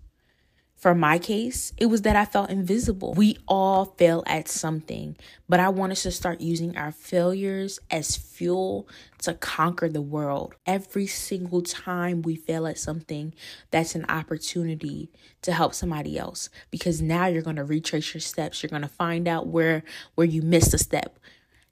For 0.85 0.95
my 0.95 1.19
case, 1.19 1.73
it 1.79 1.87
was 1.87 2.03
that 2.03 2.15
I 2.15 2.27
felt 2.27 2.51
invisible. 2.51 3.15
We 3.15 3.39
all 3.49 3.87
fail 3.87 4.23
at 4.27 4.49
something, 4.49 5.17
but 5.49 5.59
I 5.59 5.71
want 5.71 5.93
us 5.93 6.03
to 6.03 6.11
start 6.11 6.43
using 6.43 6.77
our 6.77 6.93
failures 6.93 7.79
as 7.91 8.19
fuel 8.19 8.87
to 9.23 9.33
conquer 9.33 9.89
the 9.89 10.03
world. 10.03 10.57
Every 10.67 11.07
single 11.07 11.63
time 11.63 12.21
we 12.21 12.37
fail 12.37 12.67
at 12.67 12.77
something, 12.77 13.33
that's 13.71 13.95
an 13.95 14.05
opportunity 14.11 15.11
to 15.41 15.55
help 15.55 15.73
somebody 15.73 16.19
else 16.19 16.51
because 16.71 17.01
now 17.01 17.29
you're 17.29 17.41
going 17.41 17.57
to 17.57 17.65
retrace 17.65 18.13
your 18.13 18.21
steps. 18.21 18.63
You're 18.63 18.69
going 18.69 18.83
to 18.83 18.89
find 18.89 19.27
out 19.27 19.47
where 19.47 19.85
where 20.17 20.27
you 20.27 20.43
missed 20.43 20.75
a 20.75 20.79
step. 20.79 21.19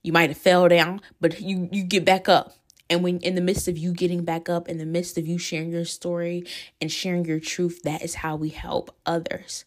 You 0.02 0.14
might 0.14 0.30
have 0.30 0.38
fell 0.38 0.68
down, 0.68 1.02
but 1.20 1.38
you 1.38 1.68
you 1.70 1.84
get 1.84 2.06
back 2.06 2.30
up 2.30 2.54
and 2.92 3.02
when 3.02 3.20
in 3.20 3.36
the 3.36 3.40
midst 3.40 3.68
of 3.68 3.78
you 3.78 3.94
getting 3.94 4.22
back 4.22 4.50
up, 4.50 4.68
in 4.68 4.76
the 4.76 4.84
midst 4.84 5.16
of 5.16 5.26
you 5.26 5.38
sharing 5.38 5.72
your 5.72 5.86
story 5.86 6.44
and 6.78 6.92
sharing 6.92 7.24
your 7.24 7.40
truth, 7.40 7.80
that 7.84 8.02
is 8.02 8.16
how 8.16 8.36
we 8.36 8.50
help 8.50 8.94
others. 9.06 9.64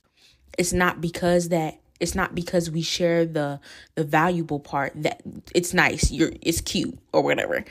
It's 0.59 0.71
not 0.71 1.01
because 1.01 1.49
that 1.49 1.79
it's 1.99 2.13
not 2.13 2.35
because 2.35 2.69
we 2.69 2.83
share 2.83 3.25
the 3.25 3.59
the 3.95 4.03
valuable 4.03 4.59
part 4.59 4.93
that 5.01 5.23
it's 5.55 5.73
nice, 5.73 6.11
you're 6.11 6.33
it's 6.43 6.61
cute 6.61 6.99
or 7.13 7.23
whatever. 7.23 7.65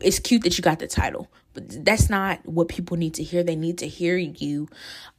It's 0.00 0.20
cute 0.20 0.44
that 0.44 0.56
you 0.56 0.62
got 0.62 0.78
the 0.78 0.86
title, 0.86 1.28
but 1.54 1.84
that's 1.84 2.08
not 2.08 2.46
what 2.46 2.68
people 2.68 2.96
need 2.96 3.14
to 3.14 3.24
hear. 3.24 3.42
They 3.42 3.56
need 3.56 3.78
to 3.78 3.88
hear 3.88 4.16
you 4.16 4.68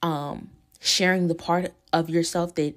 um 0.02 0.52
sharing 0.80 1.28
the 1.28 1.36
part 1.36 1.74
of 1.92 2.10
yourself 2.10 2.56
that 2.56 2.76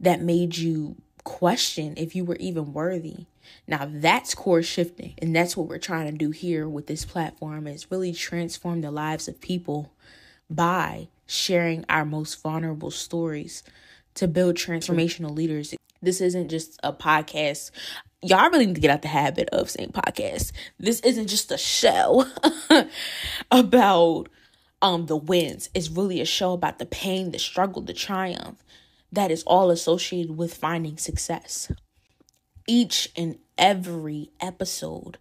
that 0.00 0.20
made 0.20 0.56
you 0.56 0.96
question 1.22 1.94
if 1.96 2.16
you 2.16 2.24
were 2.24 2.36
even 2.40 2.72
worthy. 2.72 3.26
Now 3.66 3.88
that's 3.90 4.34
core 4.34 4.62
shifting, 4.62 5.14
and 5.18 5.34
that's 5.34 5.56
what 5.56 5.68
we're 5.68 5.78
trying 5.78 6.10
to 6.10 6.16
do 6.16 6.30
here 6.30 6.68
with 6.68 6.86
this 6.86 7.04
platform 7.04 7.66
is 7.66 7.90
really 7.90 8.12
transform 8.12 8.80
the 8.80 8.90
lives 8.90 9.28
of 9.28 9.40
people 9.40 9.92
by 10.48 11.08
sharing 11.26 11.84
our 11.88 12.04
most 12.04 12.42
vulnerable 12.42 12.90
stories 12.90 13.62
to 14.14 14.26
build 14.26 14.56
transformational 14.56 15.34
leaders. 15.34 15.74
This 16.02 16.20
isn't 16.20 16.48
just 16.48 16.78
a 16.82 16.92
podcast. 16.92 17.70
Y'all 18.22 18.50
really 18.50 18.66
need 18.66 18.74
to 18.74 18.80
get 18.80 18.90
out 18.90 19.02
the 19.02 19.08
habit 19.08 19.48
of 19.50 19.70
saying 19.70 19.92
podcast. 19.92 20.52
This 20.78 21.00
isn't 21.00 21.28
just 21.28 21.52
a 21.52 21.58
show 21.58 22.26
about 23.50 24.28
um 24.82 25.06
the 25.06 25.16
wins. 25.16 25.70
It's 25.74 25.90
really 25.90 26.20
a 26.20 26.26
show 26.26 26.52
about 26.52 26.78
the 26.78 26.86
pain, 26.86 27.30
the 27.30 27.38
struggle, 27.38 27.82
the 27.82 27.92
triumph 27.92 28.62
that 29.12 29.30
is 29.30 29.42
all 29.44 29.70
associated 29.70 30.36
with 30.36 30.54
finding 30.54 30.96
success 30.96 31.70
each 32.70 33.10
and 33.16 33.36
every 33.58 34.30
episode 34.40 35.18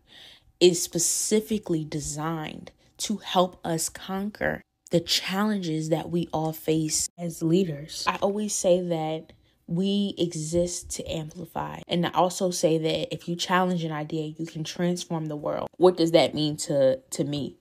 is 0.59 0.83
specifically 0.83 1.83
designed 1.83 2.71
to 2.97 3.17
help 3.17 3.59
us 3.65 3.89
conquer 3.89 4.61
the 4.91 4.99
challenges 4.99 5.89
that 5.89 6.11
we 6.11 6.27
all 6.31 6.53
face 6.53 7.09
as 7.17 7.41
leaders. 7.41 8.03
I 8.05 8.17
always 8.21 8.53
say 8.53 8.81
that 8.81 9.33
we 9.65 10.13
exist 10.19 10.91
to 10.91 11.11
amplify. 11.11 11.79
And 11.87 12.05
I 12.05 12.11
also 12.11 12.51
say 12.51 12.77
that 12.77 13.11
if 13.11 13.27
you 13.27 13.35
challenge 13.35 13.83
an 13.83 13.91
idea, 13.91 14.33
you 14.37 14.45
can 14.45 14.63
transform 14.63 15.25
the 15.25 15.35
world. 15.35 15.69
What 15.77 15.97
does 15.97 16.11
that 16.11 16.35
mean 16.35 16.55
to 16.57 16.97
to 16.97 17.23
me? 17.23 17.57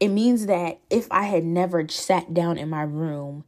It 0.00 0.08
means 0.08 0.46
that 0.46 0.78
if 0.88 1.06
I 1.10 1.24
had 1.24 1.44
never 1.44 1.86
sat 1.88 2.32
down 2.32 2.56
in 2.56 2.70
my 2.70 2.82
room 2.82 3.44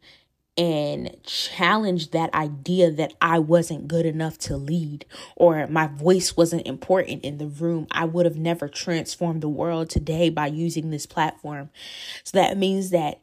and 0.59 1.17
challenge 1.23 2.11
that 2.11 2.35
idea 2.35 2.91
that 2.91 3.15
I 3.23 3.39
wasn't 3.39 3.87
good 3.87 4.05
enough 4.05 4.37
to 4.39 4.57
lead 4.57 5.07
or 5.37 5.69
my 5.69 5.87
voice 5.87 6.37
wasn't 6.37 6.67
important 6.67 7.25
in 7.25 7.39
the 7.39 7.47
room, 7.47 7.87
I 7.93 8.05
would 8.05 8.27
have 8.27 8.37
never 8.37 8.69
transformed 8.69 9.41
the 9.41 9.49
world 9.49 9.89
today 9.89 10.31
by 10.31 10.49
using 10.49 10.91
this 10.91 11.07
platform. 11.07 11.71
So 12.25 12.37
that 12.39 12.59
means 12.59 12.91
that 12.91 13.21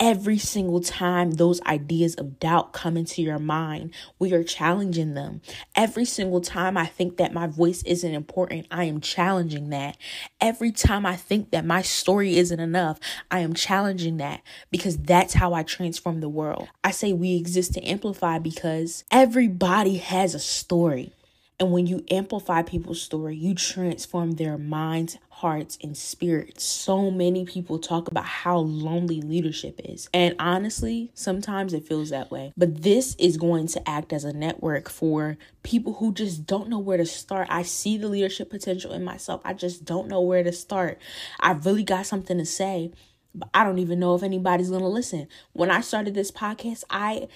Every 0.00 0.38
single 0.38 0.80
time 0.80 1.32
those 1.32 1.60
ideas 1.62 2.14
of 2.14 2.38
doubt 2.38 2.72
come 2.72 2.96
into 2.96 3.20
your 3.20 3.40
mind, 3.40 3.92
we 4.20 4.32
are 4.32 4.44
challenging 4.44 5.14
them. 5.14 5.40
Every 5.74 6.04
single 6.04 6.40
time 6.40 6.76
I 6.76 6.86
think 6.86 7.16
that 7.16 7.32
my 7.32 7.48
voice 7.48 7.82
isn't 7.82 8.14
important, 8.14 8.68
I 8.70 8.84
am 8.84 9.00
challenging 9.00 9.70
that. 9.70 9.96
Every 10.40 10.70
time 10.70 11.04
I 11.04 11.16
think 11.16 11.50
that 11.50 11.64
my 11.64 11.82
story 11.82 12.36
isn't 12.36 12.60
enough, 12.60 13.00
I 13.28 13.40
am 13.40 13.54
challenging 13.54 14.18
that 14.18 14.42
because 14.70 14.96
that's 14.96 15.34
how 15.34 15.52
I 15.52 15.64
transform 15.64 16.20
the 16.20 16.28
world. 16.28 16.68
I 16.84 16.92
say 16.92 17.12
we 17.12 17.34
exist 17.34 17.74
to 17.74 17.82
amplify 17.82 18.38
because 18.38 19.02
everybody 19.10 19.96
has 19.96 20.32
a 20.32 20.38
story. 20.38 21.12
And 21.60 21.72
when 21.72 21.88
you 21.88 22.04
amplify 22.08 22.62
people's 22.62 23.02
story, 23.02 23.34
you 23.34 23.52
transform 23.52 24.32
their 24.32 24.56
minds, 24.56 25.18
hearts, 25.28 25.76
and 25.82 25.96
spirits. 25.96 26.62
So 26.62 27.10
many 27.10 27.44
people 27.44 27.80
talk 27.80 28.08
about 28.08 28.26
how 28.26 28.58
lonely 28.58 29.20
leadership 29.20 29.80
is. 29.82 30.08
And 30.14 30.36
honestly, 30.38 31.10
sometimes 31.14 31.74
it 31.74 31.84
feels 31.84 32.10
that 32.10 32.30
way. 32.30 32.52
But 32.56 32.82
this 32.82 33.16
is 33.16 33.36
going 33.36 33.66
to 33.68 33.88
act 33.88 34.12
as 34.12 34.22
a 34.22 34.32
network 34.32 34.88
for 34.88 35.36
people 35.64 35.94
who 35.94 36.12
just 36.12 36.46
don't 36.46 36.68
know 36.68 36.78
where 36.78 36.96
to 36.96 37.06
start. 37.06 37.48
I 37.50 37.62
see 37.62 37.98
the 37.98 38.08
leadership 38.08 38.50
potential 38.50 38.92
in 38.92 39.02
myself. 39.02 39.40
I 39.44 39.52
just 39.52 39.84
don't 39.84 40.06
know 40.06 40.20
where 40.20 40.44
to 40.44 40.52
start. 40.52 41.00
I 41.40 41.52
really 41.52 41.82
got 41.82 42.06
something 42.06 42.38
to 42.38 42.46
say, 42.46 42.92
but 43.34 43.48
I 43.52 43.64
don't 43.64 43.80
even 43.80 43.98
know 43.98 44.14
if 44.14 44.22
anybody's 44.22 44.70
going 44.70 44.82
to 44.82 44.88
listen. 44.88 45.26
When 45.54 45.72
I 45.72 45.80
started 45.80 46.14
this 46.14 46.30
podcast, 46.30 46.84
I 46.88 47.26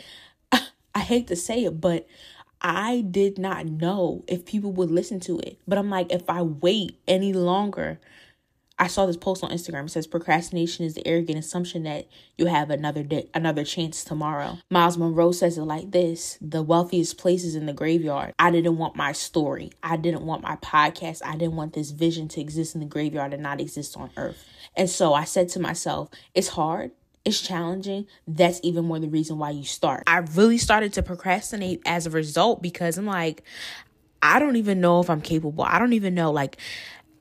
I 0.94 1.00
hate 1.00 1.26
to 1.26 1.36
say 1.36 1.64
it, 1.64 1.80
but 1.80 2.06
I 2.62 3.00
did 3.00 3.38
not 3.38 3.66
know 3.66 4.24
if 4.28 4.46
people 4.46 4.72
would 4.72 4.90
listen 4.90 5.20
to 5.20 5.38
it. 5.40 5.58
But 5.66 5.78
I'm 5.78 5.90
like, 5.90 6.12
if 6.12 6.28
I 6.30 6.42
wait 6.42 6.98
any 7.08 7.32
longer, 7.32 7.98
I 8.78 8.86
saw 8.86 9.06
this 9.06 9.16
post 9.16 9.44
on 9.44 9.50
Instagram. 9.50 9.84
It 9.86 9.90
says 9.90 10.06
procrastination 10.06 10.84
is 10.84 10.94
the 10.94 11.06
arrogant 11.06 11.38
assumption 11.38 11.82
that 11.82 12.08
you 12.38 12.46
have 12.46 12.70
another 12.70 13.02
day, 13.02 13.28
another 13.34 13.64
chance 13.64 14.02
tomorrow. 14.02 14.58
Myles 14.70 14.96
Munroe 14.96 15.32
says 15.32 15.58
it 15.58 15.62
like 15.62 15.90
this: 15.90 16.38
the 16.40 16.62
wealthiest 16.62 17.18
places 17.18 17.54
in 17.54 17.66
the 17.66 17.72
graveyard. 17.72 18.32
I 18.38 18.50
didn't 18.50 18.78
want 18.78 18.96
my 18.96 19.12
story. 19.12 19.70
I 19.82 19.96
didn't 19.96 20.22
want 20.22 20.42
my 20.42 20.56
podcast. 20.56 21.20
I 21.24 21.36
didn't 21.36 21.56
want 21.56 21.74
this 21.74 21.90
vision 21.90 22.28
to 22.28 22.40
exist 22.40 22.74
in 22.74 22.80
the 22.80 22.86
graveyard 22.86 23.34
and 23.34 23.42
not 23.42 23.60
exist 23.60 23.96
on 23.96 24.10
earth. 24.16 24.42
And 24.76 24.88
so 24.88 25.12
I 25.14 25.24
said 25.24 25.48
to 25.50 25.60
myself, 25.60 26.08
it's 26.34 26.48
hard 26.48 26.92
it's 27.24 27.40
challenging, 27.40 28.06
that's 28.26 28.60
even 28.62 28.84
more 28.84 28.98
the 28.98 29.08
reason 29.08 29.38
why 29.38 29.50
you 29.50 29.64
start. 29.64 30.02
I 30.06 30.18
really 30.18 30.58
started 30.58 30.92
to 30.94 31.02
procrastinate 31.02 31.82
as 31.86 32.06
a 32.06 32.10
result 32.10 32.62
because 32.62 32.98
I'm 32.98 33.06
like, 33.06 33.42
I 34.22 34.38
don't 34.38 34.56
even 34.56 34.80
know 34.80 35.00
if 35.00 35.10
I'm 35.10 35.20
capable. 35.20 35.64
I 35.64 35.78
don't 35.78 35.92
even 35.92 36.14
know, 36.14 36.30
like, 36.30 36.56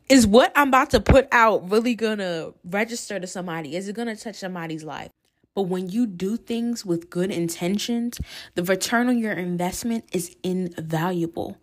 is 0.09 0.27
what 0.27 0.51
I'm 0.55 0.67
about 0.67 0.89
to 0.91 0.99
put 0.99 1.27
out 1.31 1.69
really 1.71 1.95
gonna 1.95 2.51
register 2.63 3.19
to 3.19 3.27
somebody? 3.27 3.75
Is 3.75 3.87
it 3.87 3.95
gonna 3.95 4.15
touch 4.15 4.35
somebody's 4.35 4.83
life? 4.83 5.11
But 5.55 5.63
when 5.63 5.89
you 5.89 6.05
do 6.07 6.37
things 6.37 6.85
with 6.85 7.09
good 7.09 7.31
intentions, 7.31 8.19
the 8.55 8.63
return 8.63 9.09
on 9.09 9.19
your 9.19 9.33
investment 9.33 10.05
is 10.11 10.35
invaluable. 10.43 11.57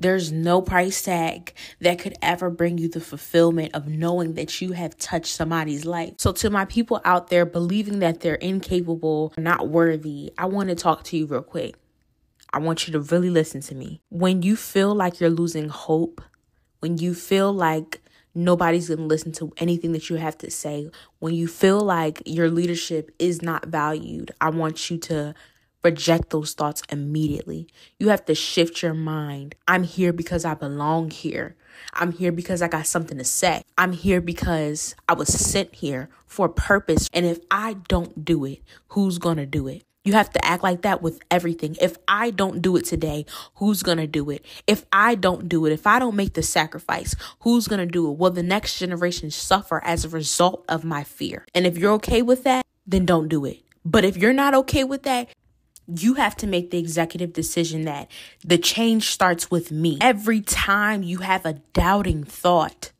There's 0.00 0.32
no 0.32 0.62
price 0.62 1.02
tag 1.02 1.52
that 1.80 1.98
could 1.98 2.14
ever 2.22 2.48
bring 2.48 2.78
you 2.78 2.88
the 2.88 3.02
fulfillment 3.02 3.74
of 3.74 3.86
knowing 3.86 4.32
that 4.32 4.62
you 4.62 4.72
have 4.72 4.96
touched 4.96 5.34
somebody's 5.34 5.84
life. 5.84 6.14
So, 6.16 6.32
to 6.32 6.48
my 6.48 6.64
people 6.64 7.02
out 7.04 7.28
there 7.28 7.44
believing 7.44 7.98
that 7.98 8.20
they're 8.20 8.36
incapable, 8.36 9.34
not 9.36 9.68
worthy, 9.68 10.32
I 10.38 10.46
want 10.46 10.70
to 10.70 10.74
talk 10.74 11.04
to 11.04 11.18
you 11.18 11.26
real 11.26 11.42
quick. 11.42 11.74
I 12.50 12.60
want 12.60 12.86
you 12.86 12.94
to 12.94 13.00
really 13.00 13.28
listen 13.28 13.60
to 13.60 13.74
me. 13.74 14.00
When 14.08 14.40
you 14.40 14.56
feel 14.56 14.94
like 14.94 15.20
you're 15.20 15.28
losing 15.28 15.68
hope, 15.68 16.22
when 16.78 16.96
you 16.96 17.12
feel 17.12 17.52
like 17.52 18.00
nobody's 18.34 18.88
going 18.88 19.00
to 19.00 19.04
listen 19.04 19.32
to 19.32 19.52
anything 19.58 19.92
that 19.92 20.08
you 20.08 20.16
have 20.16 20.38
to 20.38 20.50
say, 20.50 20.90
when 21.18 21.34
you 21.34 21.46
feel 21.46 21.78
like 21.78 22.22
your 22.24 22.48
leadership 22.48 23.10
is 23.18 23.42
not 23.42 23.66
valued, 23.66 24.30
I 24.40 24.48
want 24.48 24.90
you 24.90 24.96
to 24.96 25.34
reject 25.82 26.30
those 26.30 26.54
thoughts 26.54 26.82
immediately. 26.90 27.68
You 27.98 28.08
have 28.08 28.24
to 28.26 28.34
shift 28.34 28.82
your 28.82 28.94
mind. 28.94 29.54
I'm 29.66 29.84
here 29.84 30.12
because 30.12 30.44
I 30.44 30.54
belong 30.54 31.10
here. 31.10 31.56
I'm 31.94 32.12
here 32.12 32.32
because 32.32 32.62
I 32.62 32.68
got 32.68 32.86
something 32.86 33.18
to 33.18 33.24
say. 33.24 33.62
I'm 33.78 33.92
here 33.92 34.20
because 34.20 34.94
I 35.08 35.14
was 35.14 35.28
sent 35.28 35.74
here 35.76 36.08
for 36.26 36.46
a 36.46 36.52
purpose. 36.52 37.08
And 37.12 37.26
if 37.26 37.40
I 37.50 37.74
don't 37.88 38.24
do 38.24 38.44
it, 38.44 38.62
who's 38.88 39.18
going 39.18 39.38
to 39.38 39.46
do 39.46 39.66
it? 39.68 39.84
You 40.02 40.14
have 40.14 40.30
to 40.30 40.44
act 40.44 40.62
like 40.62 40.80
that 40.82 41.02
with 41.02 41.20
everything. 41.30 41.76
If 41.80 41.96
I 42.08 42.30
don't 42.30 42.62
do 42.62 42.74
it 42.76 42.86
today, 42.86 43.26
who's 43.56 43.82
going 43.82 43.98
to 43.98 44.06
do 44.06 44.30
it? 44.30 44.44
If 44.66 44.86
I 44.90 45.14
don't 45.14 45.46
do 45.46 45.66
it, 45.66 45.72
if 45.72 45.86
I 45.86 45.98
don't 45.98 46.16
make 46.16 46.32
the 46.32 46.42
sacrifice, 46.42 47.14
who's 47.40 47.68
going 47.68 47.80
to 47.80 47.92
do 47.92 48.10
it? 48.10 48.16
Will 48.16 48.30
the 48.30 48.42
next 48.42 48.78
generation 48.78 49.30
suffer 49.30 49.84
as 49.84 50.04
a 50.04 50.08
result 50.08 50.64
of 50.68 50.84
my 50.84 51.04
fear? 51.04 51.44
And 51.54 51.66
if 51.66 51.76
you're 51.76 51.92
okay 51.92 52.22
with 52.22 52.44
that, 52.44 52.64
then 52.86 53.04
don't 53.04 53.28
do 53.28 53.44
it. 53.44 53.62
But 53.84 54.04
if 54.04 54.16
you're 54.16 54.32
not 54.32 54.54
okay 54.54 54.84
with 54.84 55.02
that, 55.02 55.28
you 55.96 56.14
have 56.14 56.36
to 56.36 56.46
make 56.46 56.70
the 56.70 56.78
executive 56.78 57.32
decision 57.32 57.82
that 57.82 58.10
the 58.44 58.58
change 58.58 59.10
starts 59.10 59.50
with 59.50 59.70
me. 59.72 59.98
Every 60.00 60.40
time 60.40 61.02
you 61.02 61.18
have 61.18 61.44
a 61.44 61.54
doubting 61.72 62.24
thought, 62.24 62.92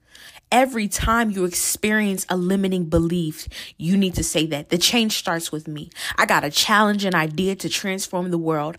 every 0.53 0.89
time 0.89 1.31
you 1.31 1.45
experience 1.45 2.27
a 2.29 2.37
limiting 2.37 2.87
belief, 2.87 3.49
you 3.77 3.97
need 3.97 4.15
to 4.15 4.25
say 4.25 4.47
that 4.47 4.71
the 4.71 4.79
change 4.79 5.17
starts 5.17 5.53
with 5.53 5.69
me. 5.69 5.91
I 6.17 6.27
got 6.27 6.45
a 6.45 6.51
challenge, 6.51 7.05
an 7.05 7.15
idea 7.15 7.55
to 7.57 7.69
transform 7.69 8.31
the 8.31 8.39
world. 8.39 8.77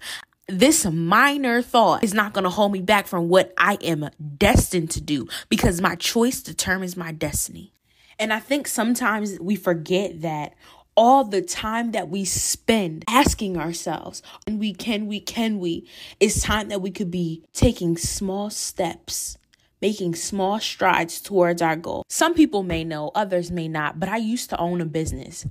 This 0.47 0.85
minor 0.85 1.61
thought 1.61 2.03
is 2.03 2.13
not 2.13 2.33
going 2.33 2.43
to 2.43 2.49
hold 2.49 2.73
me 2.73 2.81
back 2.81 3.07
from 3.07 3.29
what 3.29 3.53
I 3.57 3.77
am 3.81 4.09
destined 4.37 4.91
to 4.91 5.01
do 5.01 5.27
because 5.47 5.79
my 5.79 5.95
choice 5.95 6.41
determines 6.41 6.97
my 6.97 7.11
destiny. 7.13 7.73
And 8.19 8.33
I 8.33 8.39
think 8.39 8.67
sometimes 8.67 9.39
we 9.39 9.55
forget 9.55 10.21
that 10.21 10.53
all 10.95 11.23
the 11.23 11.41
time 11.41 11.91
that 11.91 12.09
we 12.09 12.25
spend 12.25 13.03
asking 13.07 13.57
ourselves, 13.57 14.21
and 14.45 14.59
we 14.59 14.73
can 14.73 15.07
we 15.07 15.19
can 15.19 15.59
we, 15.59 15.87
is 16.19 16.41
time 16.41 16.69
that 16.69 16.81
we 16.81 16.91
could 16.91 17.11
be 17.11 17.43
taking 17.53 17.97
small 17.97 18.49
steps 18.49 19.37
making 19.81 20.13
small 20.13 20.59
strides 20.59 21.19
towards 21.19 21.61
our 21.61 21.75
goal. 21.75 22.05
Some 22.07 22.35
people 22.35 22.63
may 22.63 22.83
know, 22.83 23.11
others 23.15 23.51
may 23.51 23.67
not, 23.67 23.99
but 23.99 24.09
I 24.09 24.17
used 24.17 24.49
to 24.51 24.59
own 24.59 24.79
a 24.79 24.85
business 24.85 25.45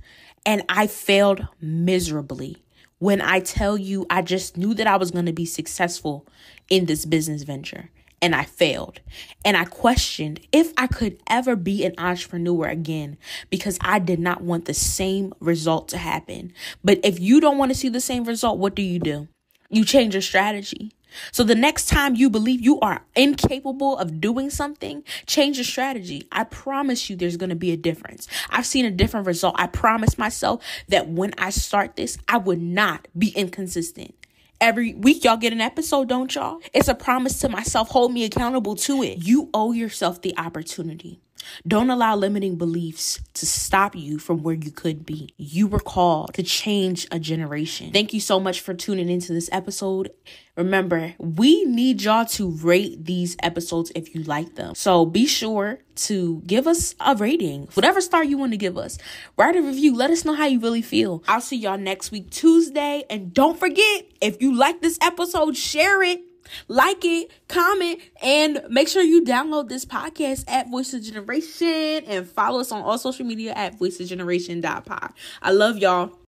and 0.45 0.63
I 0.69 0.87
failed 0.87 1.45
miserably. 1.59 2.63
When 2.99 3.21
I 3.21 3.39
tell 3.39 3.77
you, 3.77 4.05
I 4.09 4.21
just 4.21 4.57
knew 4.57 4.73
that 4.75 4.87
I 4.87 4.95
was 4.95 5.11
going 5.11 5.25
to 5.25 5.33
be 5.33 5.45
successful 5.45 6.27
in 6.69 6.85
this 6.85 7.05
business 7.05 7.43
venture 7.43 7.89
and 8.21 8.35
I 8.35 8.43
failed. 8.43 8.99
And 9.43 9.57
I 9.57 9.65
questioned 9.65 10.39
if 10.51 10.73
I 10.77 10.87
could 10.87 11.17
ever 11.27 11.55
be 11.55 11.83
an 11.83 11.95
entrepreneur 11.97 12.67
again 12.67 13.17
because 13.49 13.77
I 13.81 13.99
did 13.99 14.19
not 14.19 14.41
want 14.41 14.65
the 14.65 14.73
same 14.73 15.33
result 15.39 15.89
to 15.89 15.97
happen. 15.97 16.53
But 16.83 16.99
if 17.03 17.19
you 17.19 17.41
don't 17.41 17.57
want 17.57 17.71
to 17.71 17.77
see 17.77 17.89
the 17.89 17.99
same 17.99 18.23
result, 18.23 18.59
what 18.59 18.75
do 18.75 18.81
you 18.81 18.99
do? 18.99 19.27
You 19.69 19.85
change 19.85 20.13
your 20.13 20.21
strategy. 20.21 20.91
So 21.31 21.43
the 21.43 21.55
next 21.55 21.87
time 21.87 22.15
you 22.15 22.29
believe 22.29 22.61
you 22.61 22.79
are 22.79 23.03
incapable 23.15 23.97
of 23.97 24.21
doing 24.21 24.49
something, 24.49 25.03
change 25.25 25.57
your 25.57 25.65
strategy. 25.65 26.27
I 26.31 26.45
promise 26.45 27.09
you 27.09 27.15
there's 27.15 27.37
going 27.37 27.49
to 27.49 27.55
be 27.55 27.71
a 27.71 27.77
difference. 27.77 28.27
I've 28.49 28.65
seen 28.65 28.85
a 28.85 28.91
different 28.91 29.27
result. 29.27 29.55
I 29.57 29.67
promise 29.67 30.17
myself 30.17 30.63
that 30.87 31.09
when 31.09 31.33
I 31.37 31.49
start 31.49 31.95
this, 31.95 32.17
I 32.27 32.37
would 32.37 32.61
not 32.61 33.07
be 33.17 33.29
inconsistent. 33.29 34.15
Every 34.61 34.93
week, 34.93 35.23
y'all 35.23 35.37
get 35.37 35.53
an 35.53 35.59
episode, 35.59 36.07
don't 36.07 36.35
y'all? 36.35 36.59
It's 36.71 36.87
a 36.87 36.93
promise 36.93 37.39
to 37.39 37.49
myself. 37.49 37.89
Hold 37.89 38.13
me 38.13 38.25
accountable 38.25 38.75
to 38.75 39.01
it. 39.01 39.25
You 39.25 39.49
owe 39.55 39.71
yourself 39.71 40.21
the 40.21 40.37
opportunity. 40.37 41.19
Don't 41.67 41.89
allow 41.89 42.15
limiting 42.15 42.57
beliefs 42.57 43.19
to 43.35 43.45
stop 43.45 43.95
you 43.95 44.19
from 44.19 44.43
where 44.43 44.55
you 44.55 44.71
could 44.71 45.05
be. 45.05 45.33
You 45.37 45.67
were 45.67 45.79
called 45.79 46.33
to 46.35 46.43
change 46.43 47.07
a 47.11 47.19
generation. 47.19 47.91
Thank 47.91 48.13
you 48.13 48.19
so 48.19 48.39
much 48.39 48.61
for 48.61 48.73
tuning 48.73 49.09
into 49.09 49.33
this 49.33 49.49
episode. 49.51 50.11
Remember, 50.57 51.15
we 51.17 51.63
need 51.65 52.01
y'all 52.01 52.25
to 52.25 52.51
rate 52.51 53.05
these 53.05 53.37
episodes 53.41 53.91
if 53.95 54.13
you 54.13 54.23
like 54.23 54.55
them. 54.55 54.75
So 54.75 55.05
be 55.05 55.25
sure 55.25 55.79
to 55.95 56.41
give 56.45 56.67
us 56.67 56.93
a 56.99 57.15
rating, 57.15 57.67
whatever 57.73 58.01
star 58.01 58.23
you 58.23 58.37
want 58.37 58.51
to 58.51 58.57
give 58.57 58.77
us. 58.77 58.97
Write 59.37 59.55
a 59.55 59.61
review. 59.61 59.95
Let 59.95 60.11
us 60.11 60.25
know 60.25 60.33
how 60.33 60.45
you 60.45 60.59
really 60.59 60.81
feel. 60.81 61.23
I'll 61.27 61.41
see 61.41 61.57
y'all 61.57 61.77
next 61.77 62.11
week, 62.11 62.29
Tuesday. 62.31 63.03
And 63.09 63.33
don't 63.33 63.57
forget, 63.57 64.05
if 64.21 64.41
you 64.41 64.53
like 64.55 64.81
this 64.81 64.97
episode, 65.01 65.55
share 65.55 66.03
it 66.03 66.21
like 66.67 67.03
it, 67.03 67.31
comment, 67.47 67.99
and 68.21 68.61
make 68.69 68.87
sure 68.87 69.01
you 69.01 69.23
download 69.23 69.69
this 69.69 69.85
podcast 69.85 70.43
at 70.47 70.69
Voice 70.69 70.93
of 70.93 71.03
Generation 71.03 72.03
and 72.05 72.27
follow 72.27 72.59
us 72.59 72.71
on 72.71 72.81
all 72.81 72.97
social 72.97 73.25
media 73.25 73.53
at 73.53 73.79
voiceofgeneration.pod. 73.79 75.13
I 75.41 75.51
love 75.51 75.77
y'all. 75.77 76.20